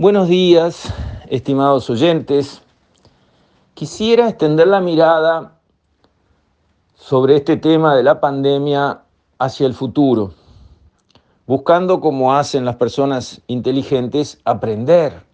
Buenos 0.00 0.28
días, 0.28 0.94
estimados 1.28 1.90
oyentes. 1.90 2.62
Quisiera 3.74 4.28
extender 4.28 4.68
la 4.68 4.80
mirada 4.80 5.58
sobre 6.94 7.34
este 7.34 7.56
tema 7.56 7.96
de 7.96 8.04
la 8.04 8.20
pandemia 8.20 9.02
hacia 9.40 9.66
el 9.66 9.74
futuro, 9.74 10.34
buscando, 11.48 11.98
como 11.98 12.32
hacen 12.32 12.64
las 12.64 12.76
personas 12.76 13.42
inteligentes, 13.48 14.40
aprender, 14.44 15.24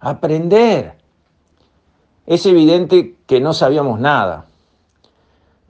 aprender. 0.00 0.98
Es 2.26 2.44
evidente 2.44 3.20
que 3.28 3.38
no 3.38 3.52
sabíamos 3.52 4.00
nada. 4.00 4.46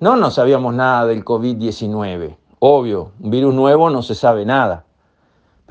No 0.00 0.16
no 0.16 0.30
sabíamos 0.30 0.72
nada 0.72 1.04
del 1.04 1.22
COVID-19. 1.22 2.38
Obvio, 2.60 3.12
un 3.20 3.30
virus 3.30 3.52
nuevo 3.52 3.90
no 3.90 4.00
se 4.00 4.14
sabe 4.14 4.46
nada 4.46 4.86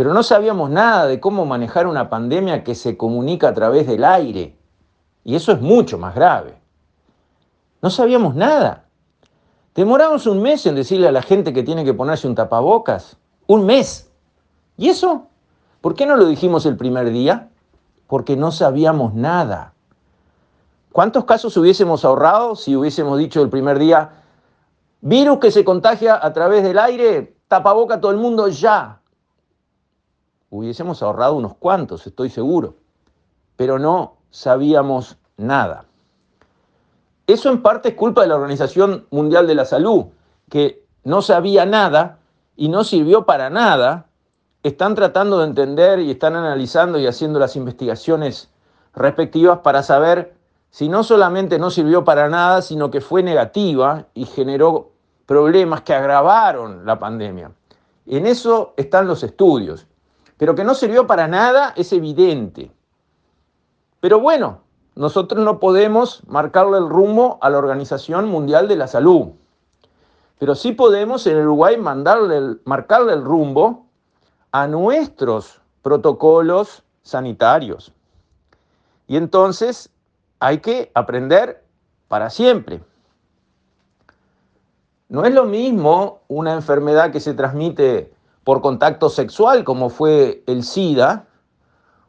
pero 0.01 0.15
no 0.15 0.23
sabíamos 0.23 0.71
nada 0.71 1.05
de 1.05 1.19
cómo 1.19 1.45
manejar 1.45 1.85
una 1.85 2.09
pandemia 2.09 2.63
que 2.63 2.73
se 2.73 2.97
comunica 2.97 3.49
a 3.49 3.53
través 3.53 3.85
del 3.85 4.03
aire. 4.03 4.57
Y 5.23 5.35
eso 5.35 5.51
es 5.51 5.61
mucho 5.61 5.99
más 5.99 6.15
grave. 6.15 6.59
No 7.83 7.91
sabíamos 7.91 8.33
nada. 8.33 8.85
Demoramos 9.75 10.25
un 10.25 10.41
mes 10.41 10.65
en 10.65 10.73
decirle 10.73 11.07
a 11.07 11.11
la 11.11 11.21
gente 11.21 11.53
que 11.53 11.61
tiene 11.61 11.85
que 11.85 11.93
ponerse 11.93 12.27
un 12.27 12.33
tapabocas. 12.33 13.17
Un 13.45 13.63
mes. 13.67 14.11
¿Y 14.75 14.89
eso? 14.89 15.27
¿Por 15.81 15.93
qué 15.93 16.07
no 16.07 16.17
lo 16.17 16.25
dijimos 16.25 16.65
el 16.65 16.77
primer 16.77 17.11
día? 17.11 17.49
Porque 18.07 18.35
no 18.35 18.51
sabíamos 18.51 19.13
nada. 19.13 19.75
¿Cuántos 20.91 21.25
casos 21.25 21.55
hubiésemos 21.57 22.03
ahorrado 22.05 22.55
si 22.55 22.75
hubiésemos 22.75 23.19
dicho 23.19 23.43
el 23.43 23.49
primer 23.49 23.77
día, 23.77 24.09
virus 25.01 25.37
que 25.37 25.51
se 25.51 25.63
contagia 25.63 26.17
a 26.19 26.33
través 26.33 26.63
del 26.63 26.79
aire, 26.79 27.37
tapaboca 27.47 28.01
todo 28.01 28.09
el 28.09 28.17
mundo 28.17 28.47
ya? 28.47 29.00
Hubiésemos 30.51 31.01
ahorrado 31.01 31.33
unos 31.33 31.55
cuantos, 31.55 32.05
estoy 32.05 32.29
seguro, 32.29 32.75
pero 33.55 33.79
no 33.79 34.17
sabíamos 34.29 35.17
nada. 35.37 35.85
Eso 37.25 37.49
en 37.49 37.61
parte 37.61 37.89
es 37.89 37.95
culpa 37.95 38.21
de 38.21 38.27
la 38.27 38.35
Organización 38.35 39.07
Mundial 39.09 39.47
de 39.47 39.55
la 39.55 39.65
Salud, 39.65 40.07
que 40.49 40.85
no 41.03 41.21
sabía 41.21 41.65
nada 41.65 42.19
y 42.57 42.67
no 42.67 42.83
sirvió 42.83 43.25
para 43.25 43.49
nada. 43.49 44.07
Están 44.61 44.93
tratando 44.93 45.39
de 45.39 45.45
entender 45.45 45.99
y 45.99 46.11
están 46.11 46.35
analizando 46.35 46.99
y 46.99 47.07
haciendo 47.07 47.39
las 47.39 47.55
investigaciones 47.55 48.49
respectivas 48.93 49.59
para 49.59 49.81
saber 49.83 50.35
si 50.69 50.89
no 50.89 51.03
solamente 51.03 51.59
no 51.59 51.69
sirvió 51.69 52.03
para 52.03 52.27
nada, 52.27 52.61
sino 52.61 52.91
que 52.91 52.99
fue 52.99 53.23
negativa 53.23 54.05
y 54.13 54.25
generó 54.25 54.91
problemas 55.25 55.81
que 55.81 55.93
agravaron 55.93 56.85
la 56.85 56.99
pandemia. 56.99 57.51
En 58.05 58.25
eso 58.25 58.73
están 58.75 59.07
los 59.07 59.23
estudios 59.23 59.87
pero 60.41 60.55
que 60.55 60.63
no 60.63 60.73
sirvió 60.73 61.05
para 61.05 61.27
nada 61.27 61.71
es 61.77 61.93
evidente. 61.93 62.71
Pero 63.99 64.19
bueno, 64.19 64.63
nosotros 64.95 65.45
no 65.45 65.59
podemos 65.59 66.23
marcarle 66.25 66.79
el 66.79 66.89
rumbo 66.89 67.37
a 67.41 67.49
la 67.51 67.59
Organización 67.59 68.27
Mundial 68.27 68.67
de 68.67 68.75
la 68.75 68.87
Salud, 68.87 69.33
pero 70.39 70.55
sí 70.55 70.71
podemos 70.71 71.27
en 71.27 71.37
Uruguay 71.37 71.77
mandarle 71.77 72.57
marcarle 72.65 73.13
el 73.13 73.23
rumbo 73.23 73.85
a 74.51 74.65
nuestros 74.65 75.61
protocolos 75.83 76.81
sanitarios. 77.03 77.93
Y 79.07 79.17
entonces 79.17 79.91
hay 80.39 80.57
que 80.57 80.89
aprender 80.95 81.63
para 82.07 82.31
siempre. 82.31 82.81
No 85.07 85.23
es 85.23 85.35
lo 85.35 85.45
mismo 85.45 86.21
una 86.27 86.53
enfermedad 86.53 87.11
que 87.11 87.19
se 87.19 87.35
transmite 87.35 88.11
por 88.43 88.61
contacto 88.61 89.09
sexual, 89.09 89.63
como 89.63 89.89
fue 89.89 90.43
el 90.47 90.63
SIDA, 90.63 91.27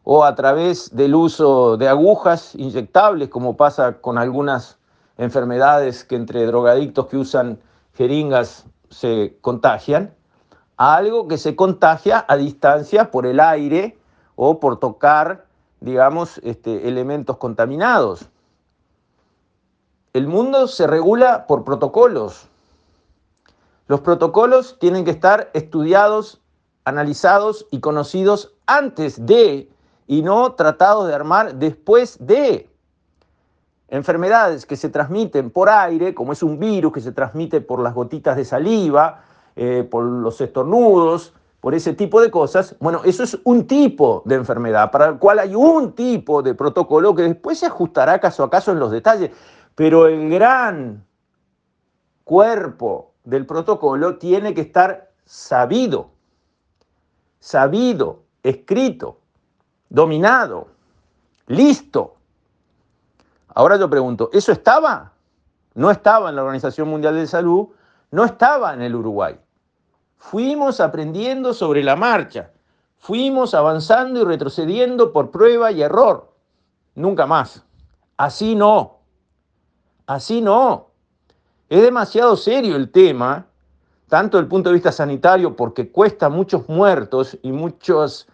o 0.04 0.24
a 0.24 0.34
través 0.34 0.94
del 0.94 1.14
uso 1.14 1.76
de 1.76 1.88
agujas 1.88 2.54
inyectables, 2.54 3.28
como 3.28 3.56
pasa 3.56 4.00
con 4.00 4.18
algunas 4.18 4.78
enfermedades 5.18 6.04
que 6.04 6.16
entre 6.16 6.46
drogadictos 6.46 7.06
que 7.06 7.16
usan 7.16 7.60
jeringas 7.94 8.66
se 8.90 9.36
contagian, 9.40 10.14
a 10.76 10.96
algo 10.96 11.28
que 11.28 11.38
se 11.38 11.54
contagia 11.54 12.24
a 12.26 12.36
distancia 12.36 13.10
por 13.10 13.26
el 13.26 13.38
aire 13.38 13.98
o 14.34 14.58
por 14.58 14.80
tocar, 14.80 15.46
digamos, 15.80 16.38
este, 16.42 16.88
elementos 16.88 17.36
contaminados. 17.36 18.28
El 20.12 20.26
mundo 20.26 20.66
se 20.66 20.86
regula 20.86 21.46
por 21.46 21.64
protocolos, 21.64 22.48
los 23.92 24.00
protocolos 24.00 24.78
tienen 24.80 25.04
que 25.04 25.10
estar 25.10 25.50
estudiados, 25.52 26.40
analizados 26.86 27.66
y 27.70 27.80
conocidos 27.80 28.54
antes 28.64 29.26
de 29.26 29.68
y 30.06 30.22
no 30.22 30.54
tratados 30.54 31.08
de 31.08 31.14
armar 31.14 31.56
después 31.56 32.16
de. 32.18 32.70
Enfermedades 33.88 34.64
que 34.64 34.76
se 34.76 34.88
transmiten 34.88 35.50
por 35.50 35.68
aire, 35.68 36.14
como 36.14 36.32
es 36.32 36.42
un 36.42 36.58
virus 36.58 36.90
que 36.94 37.02
se 37.02 37.12
transmite 37.12 37.60
por 37.60 37.82
las 37.82 37.92
gotitas 37.92 38.34
de 38.34 38.46
saliva, 38.46 39.24
eh, 39.56 39.86
por 39.90 40.04
los 40.04 40.40
estornudos, 40.40 41.34
por 41.60 41.74
ese 41.74 41.92
tipo 41.92 42.22
de 42.22 42.30
cosas, 42.30 42.74
bueno, 42.80 43.02
eso 43.04 43.22
es 43.22 43.38
un 43.44 43.66
tipo 43.66 44.22
de 44.24 44.36
enfermedad 44.36 44.90
para 44.90 45.08
el 45.08 45.18
cual 45.18 45.38
hay 45.38 45.54
un 45.54 45.92
tipo 45.92 46.42
de 46.42 46.54
protocolo 46.54 47.14
que 47.14 47.24
después 47.24 47.58
se 47.58 47.66
ajustará 47.66 48.18
caso 48.20 48.42
a 48.42 48.48
caso 48.48 48.72
en 48.72 48.78
los 48.78 48.90
detalles, 48.90 49.32
pero 49.74 50.06
el 50.06 50.30
gran 50.30 51.04
cuerpo 52.24 53.11
del 53.24 53.46
protocolo 53.46 54.18
tiene 54.18 54.54
que 54.54 54.62
estar 54.62 55.10
sabido, 55.24 56.10
sabido, 57.38 58.22
escrito, 58.42 59.18
dominado, 59.88 60.68
listo. 61.46 62.16
Ahora 63.54 63.76
yo 63.76 63.88
pregunto, 63.88 64.30
¿eso 64.32 64.52
estaba? 64.52 65.12
No 65.74 65.90
estaba 65.90 66.30
en 66.30 66.36
la 66.36 66.42
Organización 66.42 66.88
Mundial 66.88 67.14
de 67.14 67.26
Salud, 67.26 67.68
no 68.10 68.24
estaba 68.24 68.74
en 68.74 68.82
el 68.82 68.94
Uruguay. 68.94 69.38
Fuimos 70.16 70.80
aprendiendo 70.80 71.52
sobre 71.52 71.82
la 71.82 71.96
marcha, 71.96 72.50
fuimos 72.98 73.54
avanzando 73.54 74.20
y 74.20 74.24
retrocediendo 74.24 75.12
por 75.12 75.30
prueba 75.30 75.72
y 75.72 75.82
error. 75.82 76.32
Nunca 76.94 77.26
más. 77.26 77.64
Así 78.16 78.54
no. 78.54 79.00
Así 80.06 80.40
no. 80.40 80.91
Es 81.72 81.80
demasiado 81.80 82.36
serio 82.36 82.76
el 82.76 82.90
tema, 82.90 83.46
tanto 84.06 84.36
desde 84.36 84.44
el 84.44 84.50
punto 84.50 84.68
de 84.68 84.74
vista 84.74 84.92
sanitario, 84.92 85.56
porque 85.56 85.90
cuesta 85.90 86.28
muchos 86.28 86.68
muertos 86.68 87.38
y 87.40 87.50
muchos, 87.50 88.28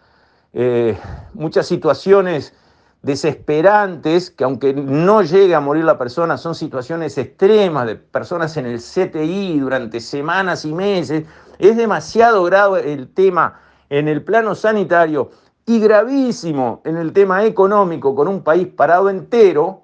eh, 0.51 0.99
muchas 1.33 1.65
situaciones 1.65 2.53
desesperantes, 3.01 4.29
que 4.29 4.43
aunque 4.43 4.73
no 4.73 5.21
llegue 5.21 5.55
a 5.55 5.61
morir 5.61 5.85
la 5.85 5.97
persona, 5.97 6.37
son 6.37 6.53
situaciones 6.53 7.17
extremas 7.17 7.87
de 7.87 7.95
personas 7.95 8.57
en 8.57 8.65
el 8.65 8.79
CTI 8.81 9.57
durante 9.57 10.01
semanas 10.01 10.65
y 10.65 10.73
meses. 10.73 11.23
Es 11.59 11.77
demasiado 11.77 12.43
grave 12.43 12.91
el 12.91 13.07
tema 13.07 13.61
en 13.89 14.09
el 14.09 14.21
plano 14.21 14.53
sanitario 14.53 15.31
y 15.65 15.79
gravísimo 15.79 16.81
en 16.83 16.97
el 16.97 17.13
tema 17.13 17.45
económico 17.45 18.13
con 18.13 18.27
un 18.27 18.43
país 18.43 18.67
parado 18.67 19.09
entero 19.09 19.83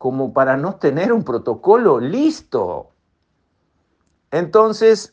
como 0.00 0.32
para 0.32 0.56
no 0.56 0.76
tener 0.76 1.12
un 1.12 1.24
protocolo 1.24 2.00
listo. 2.00 2.88
Entonces, 4.30 5.12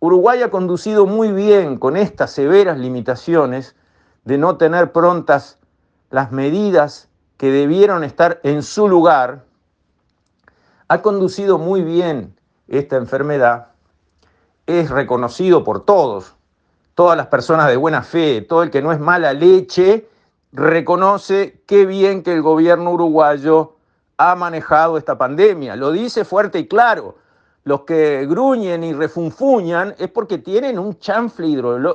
Uruguay 0.00 0.40
ha 0.40 0.50
conducido 0.50 1.04
muy 1.04 1.32
bien 1.32 1.76
con 1.76 1.98
estas 1.98 2.30
severas 2.30 2.78
limitaciones 2.78 3.76
de 4.24 4.38
no 4.38 4.56
tener 4.56 4.90
prontas 4.90 5.58
las 6.08 6.32
medidas 6.32 7.10
que 7.36 7.50
debieron 7.50 8.04
estar 8.04 8.40
en 8.42 8.62
su 8.62 8.88
lugar, 8.88 9.44
ha 10.88 11.02
conducido 11.02 11.58
muy 11.58 11.82
bien 11.82 12.34
esta 12.68 12.96
enfermedad, 12.96 13.72
es 14.64 14.88
reconocido 14.88 15.62
por 15.62 15.84
todos, 15.84 16.36
todas 16.94 17.18
las 17.18 17.26
personas 17.26 17.68
de 17.68 17.76
buena 17.76 18.00
fe, 18.00 18.40
todo 18.40 18.62
el 18.62 18.70
que 18.70 18.80
no 18.80 18.92
es 18.92 18.98
mala 18.98 19.34
leche, 19.34 20.08
reconoce 20.52 21.60
qué 21.66 21.84
bien 21.84 22.22
que 22.22 22.32
el 22.32 22.40
gobierno 22.40 22.92
uruguayo 22.92 23.74
ha 24.16 24.34
manejado 24.34 24.96
esta 24.96 25.16
pandemia. 25.16 25.76
Lo 25.76 25.90
dice 25.90 26.24
fuerte 26.24 26.58
y 26.58 26.68
claro. 26.68 27.16
Los 27.64 27.82
que 27.82 28.26
gruñen 28.26 28.82
y 28.82 28.92
refunfuñan 28.92 29.94
es 29.98 30.08
porque 30.08 30.38
tienen 30.38 30.78
un 30.78 30.98
chanfle 30.98 31.46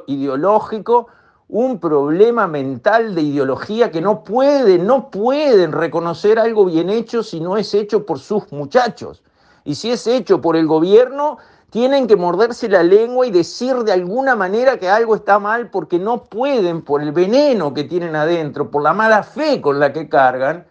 ideológico, 0.08 1.08
un 1.50 1.80
problema 1.80 2.48
mental 2.48 3.14
de 3.14 3.22
ideología 3.22 3.92
que 3.92 4.02
no 4.02 4.24
pueden, 4.24 4.88
no 4.88 5.10
pueden 5.10 5.74
reconocer 5.74 6.40
algo 6.40 6.66
bien 6.66 6.90
hecho 6.90 7.22
si 7.22 7.40
no 7.40 7.58
es 7.58 7.74
hecho 7.74 8.06
por 8.06 8.20
sus 8.20 8.52
muchachos. 8.52 9.24
Y 9.66 9.76
si 9.76 9.92
es 9.92 10.08
hecho 10.08 10.40
por 10.40 10.56
el 10.56 10.68
gobierno, 10.68 11.38
tienen 11.70 12.08
que 12.08 12.16
morderse 12.16 12.70
la 12.70 12.84
lengua 12.84 13.28
y 13.28 13.32
decir 13.32 13.76
de 13.80 13.92
alguna 13.92 14.36
manera 14.36 14.78
que 14.78 14.90
algo 14.90 15.16
está 15.16 15.38
mal 15.38 15.70
porque 15.70 16.00
no 16.00 16.24
pueden, 16.24 16.82
por 16.82 17.02
el 17.02 17.12
veneno 17.12 17.74
que 17.74 17.84
tienen 17.84 18.16
adentro, 18.16 18.72
por 18.72 18.82
la 18.84 18.94
mala 18.94 19.24
fe 19.24 19.60
con 19.60 19.80
la 19.80 19.92
que 19.92 20.08
cargan, 20.08 20.66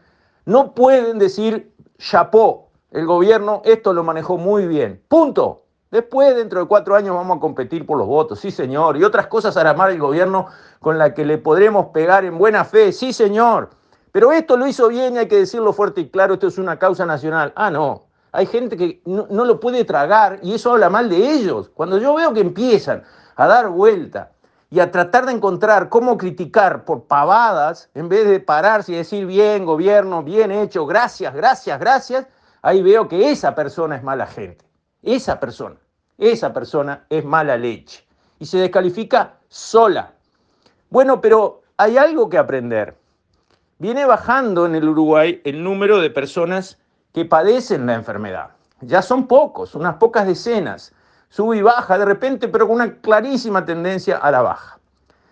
no 0.46 0.74
pueden 0.74 1.18
decir 1.18 1.74
chapó, 1.98 2.70
el 2.92 3.04
gobierno 3.04 3.62
esto 3.64 3.92
lo 3.92 4.04
manejó 4.04 4.38
muy 4.38 4.66
bien. 4.66 5.02
Punto. 5.08 5.62
Después, 5.90 6.34
dentro 6.34 6.60
de 6.60 6.66
cuatro 6.66 6.94
años, 6.94 7.14
vamos 7.14 7.36
a 7.36 7.40
competir 7.40 7.86
por 7.86 7.96
los 7.96 8.06
votos, 8.06 8.40
sí 8.40 8.50
señor, 8.50 8.96
y 8.96 9.04
otras 9.04 9.28
cosas 9.28 9.56
hará 9.56 9.72
mal 9.72 9.92
el 9.92 10.00
gobierno 10.00 10.46
con 10.80 10.98
la 10.98 11.14
que 11.14 11.24
le 11.24 11.38
podremos 11.38 11.86
pegar 11.86 12.24
en 12.24 12.38
buena 12.38 12.64
fe, 12.64 12.92
sí 12.92 13.12
señor. 13.12 13.70
Pero 14.12 14.32
esto 14.32 14.56
lo 14.56 14.66
hizo 14.66 14.88
bien 14.88 15.14
y 15.14 15.18
hay 15.18 15.28
que 15.28 15.38
decirlo 15.38 15.72
fuerte 15.72 16.00
y 16.00 16.10
claro, 16.10 16.34
esto 16.34 16.48
es 16.48 16.58
una 16.58 16.78
causa 16.78 17.06
nacional. 17.06 17.52
Ah, 17.56 17.70
no, 17.70 18.06
hay 18.32 18.46
gente 18.46 18.76
que 18.76 19.00
no, 19.04 19.26
no 19.30 19.44
lo 19.44 19.60
puede 19.60 19.84
tragar 19.84 20.38
y 20.42 20.54
eso 20.54 20.72
habla 20.72 20.90
mal 20.90 21.08
de 21.08 21.16
ellos. 21.16 21.70
Cuando 21.70 21.98
yo 21.98 22.14
veo 22.14 22.32
que 22.32 22.40
empiezan 22.40 23.02
a 23.36 23.46
dar 23.46 23.68
vuelta 23.68 24.32
y 24.70 24.80
a 24.80 24.90
tratar 24.90 25.26
de 25.26 25.32
encontrar 25.32 25.88
cómo 25.88 26.18
criticar 26.18 26.84
por 26.84 27.04
pavadas, 27.04 27.88
en 27.94 28.08
vez 28.08 28.28
de 28.28 28.40
pararse 28.40 28.92
y 28.92 28.96
decir 28.96 29.26
bien, 29.26 29.64
gobierno, 29.64 30.22
bien 30.22 30.50
hecho, 30.50 30.86
gracias, 30.86 31.34
gracias, 31.34 31.78
gracias, 31.78 32.26
ahí 32.62 32.82
veo 32.82 33.08
que 33.08 33.30
esa 33.30 33.54
persona 33.54 33.96
es 33.96 34.02
mala 34.02 34.26
gente. 34.26 34.64
Esa 35.02 35.38
persona, 35.38 35.76
esa 36.18 36.52
persona 36.52 37.06
es 37.08 37.24
mala 37.24 37.56
leche. 37.56 38.04
Y 38.38 38.46
se 38.46 38.58
descalifica 38.58 39.34
sola. 39.48 40.12
Bueno, 40.90 41.20
pero 41.20 41.62
hay 41.76 41.96
algo 41.96 42.28
que 42.28 42.38
aprender. 42.38 42.96
Viene 43.78 44.04
bajando 44.04 44.66
en 44.66 44.74
el 44.74 44.88
Uruguay 44.88 45.40
el 45.44 45.62
número 45.62 46.00
de 46.00 46.10
personas 46.10 46.78
que 47.12 47.24
padecen 47.24 47.86
la 47.86 47.94
enfermedad. 47.94 48.50
Ya 48.80 49.00
son 49.00 49.26
pocos, 49.26 49.74
unas 49.74 49.96
pocas 49.96 50.26
decenas 50.26 50.92
sube 51.28 51.56
y 51.56 51.62
baja 51.62 51.98
de 51.98 52.04
repente, 52.04 52.48
pero 52.48 52.66
con 52.66 52.76
una 52.76 52.94
clarísima 52.96 53.64
tendencia 53.64 54.16
a 54.16 54.30
la 54.30 54.42
baja. 54.42 54.78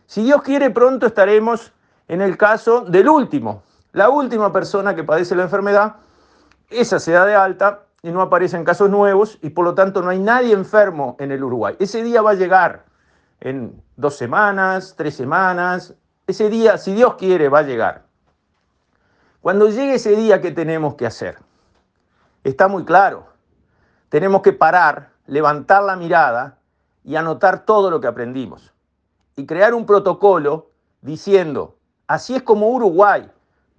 Si 0.07 0.23
Dios 0.23 0.43
quiere, 0.43 0.71
pronto 0.71 1.07
estaremos 1.07 1.73
en 2.09 2.21
el 2.21 2.37
caso 2.37 2.83
del 2.83 3.09
último, 3.09 3.63
la 3.93 4.11
última 4.11 4.53
persona 4.53 4.95
que 4.95 5.05
padece 5.05 5.35
la 5.35 5.45
enfermedad, 5.45 5.97
esa 6.69 6.99
se 6.99 7.13
da 7.13 7.25
de 7.25 7.35
alta 7.35 7.85
y 8.03 8.11
no 8.11 8.21
aparecen 8.21 8.65
casos 8.65 8.91
nuevos 8.91 9.39
y 9.41 9.51
por 9.51 9.65
lo 9.65 9.75
tanto 9.75 10.03
no 10.03 10.11
hay 10.11 10.19
nadie 10.19 10.53
enfermo 10.53 11.17
en 11.19 11.33
el 11.33 11.43
Uruguay. 11.43 11.77
Ese 11.79 12.03
día 12.03 12.21
va 12.21 12.33
a 12.33 12.35
llegar 12.35 12.85
en 13.41 13.83
dos 13.97 14.17
semanas, 14.17 14.95
tres 14.97 15.15
semanas, 15.15 15.95
ese 16.27 16.49
día, 16.49 16.79
si 16.79 16.95
Dios 16.95 17.15
quiere, 17.15 17.49
va 17.49 17.61
a 17.61 17.63
llegar. 17.63 18.05
Cuando 19.41 19.69
llegue 19.69 19.95
ese 19.95 20.17
día, 20.17 20.41
¿qué 20.41 20.51
tenemos 20.51 20.95
que 20.95 21.07
hacer? 21.07 21.39
Está 22.43 22.67
muy 22.67 22.85
claro. 22.85 23.27
Tenemos 24.09 24.43
que 24.43 24.53
parar 24.53 25.11
levantar 25.27 25.83
la 25.83 25.97
mirada 25.97 26.59
y 27.03 27.17
anotar 27.17 27.65
todo 27.65 27.91
lo 27.91 28.01
que 28.01 28.07
aprendimos. 28.07 28.73
Y 29.37 29.47
crear 29.47 29.75
un 29.75 29.87
protocolo 29.87 30.71
diciendo, 31.01 31.77
así 32.07 32.35
es 32.35 32.43
como 32.43 32.69
Uruguay 32.69 33.31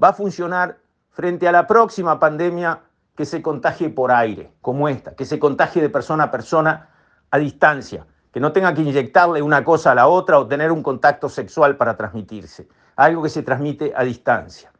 va 0.02 0.10
a 0.10 0.14
funcionar 0.14 0.78
frente 1.12 1.48
a 1.48 1.52
la 1.52 1.66
próxima 1.66 2.20
pandemia 2.20 2.82
que 3.16 3.26
se 3.26 3.42
contagie 3.42 3.90
por 3.90 4.12
aire, 4.12 4.54
como 4.62 4.90
esta, 4.90 5.16
que 5.16 5.26
se 5.26 5.40
contagie 5.40 5.82
de 5.82 5.90
persona 5.90 6.26
a 6.26 6.32
persona 6.32 6.90
a 7.32 7.38
distancia, 7.38 8.06
que 8.32 8.40
no 8.40 8.52
tenga 8.52 8.74
que 8.74 8.82
inyectarle 8.82 9.42
una 9.42 9.64
cosa 9.64 9.92
a 9.92 9.96
la 9.96 10.08
otra 10.08 10.38
o 10.38 10.48
tener 10.48 10.72
un 10.72 10.84
contacto 10.84 11.30
sexual 11.30 11.78
para 11.78 11.96
transmitirse, 11.96 12.68
algo 12.98 13.24
que 13.24 13.30
se 13.30 13.44
transmite 13.44 13.94
a 13.96 14.04
distancia. 14.04 14.72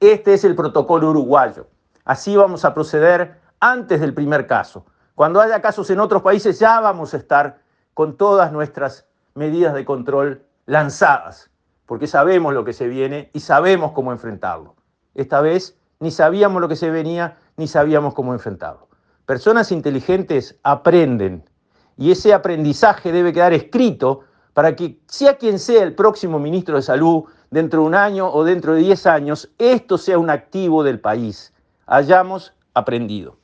Este 0.00 0.34
es 0.34 0.44
el 0.44 0.56
protocolo 0.56 1.10
uruguayo. 1.10 1.68
Así 2.04 2.36
vamos 2.36 2.64
a 2.64 2.74
proceder 2.74 3.40
antes 3.60 4.00
del 4.00 4.12
primer 4.12 4.46
caso. 4.46 4.84
Cuando 5.14 5.40
haya 5.40 5.62
casos 5.62 5.88
en 5.90 6.00
otros 6.00 6.22
países 6.22 6.58
ya 6.58 6.80
vamos 6.80 7.14
a 7.14 7.18
estar 7.18 7.60
con 7.94 8.16
todas 8.16 8.50
nuestras 8.50 9.06
medidas 9.34 9.72
de 9.72 9.84
control 9.84 10.42
lanzadas, 10.66 11.50
porque 11.86 12.08
sabemos 12.08 12.52
lo 12.52 12.64
que 12.64 12.72
se 12.72 12.88
viene 12.88 13.30
y 13.32 13.38
sabemos 13.38 13.92
cómo 13.92 14.10
enfrentarlo. 14.10 14.74
Esta 15.14 15.40
vez 15.40 15.78
ni 16.00 16.10
sabíamos 16.10 16.60
lo 16.60 16.68
que 16.68 16.74
se 16.74 16.90
venía 16.90 17.36
ni 17.56 17.68
sabíamos 17.68 18.14
cómo 18.14 18.32
enfrentarlo. 18.32 18.88
Personas 19.24 19.70
inteligentes 19.70 20.58
aprenden 20.64 21.48
y 21.96 22.10
ese 22.10 22.34
aprendizaje 22.34 23.12
debe 23.12 23.32
quedar 23.32 23.52
escrito 23.52 24.22
para 24.52 24.74
que 24.74 25.00
sea 25.06 25.38
quien 25.38 25.60
sea 25.60 25.84
el 25.84 25.94
próximo 25.94 26.40
ministro 26.40 26.74
de 26.74 26.82
Salud 26.82 27.24
dentro 27.52 27.82
de 27.82 27.86
un 27.86 27.94
año 27.94 28.28
o 28.32 28.42
dentro 28.42 28.74
de 28.74 28.80
diez 28.80 29.06
años, 29.06 29.48
esto 29.58 29.96
sea 29.96 30.18
un 30.18 30.30
activo 30.30 30.82
del 30.82 30.98
país. 30.98 31.52
Hayamos 31.86 32.52
aprendido. 32.74 33.43